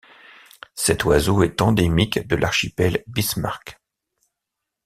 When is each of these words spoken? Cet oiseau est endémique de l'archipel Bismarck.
Cet 0.73 1.05
oiseau 1.05 1.43
est 1.43 1.61
endémique 1.61 2.25
de 2.27 2.35
l'archipel 2.35 3.03
Bismarck. 3.05 3.79